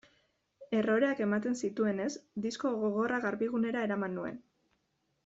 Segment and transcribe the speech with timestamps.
[0.77, 2.07] Erroreak ematen zituenez,
[2.45, 4.41] disko gogorra Garbigunera eraman nuen.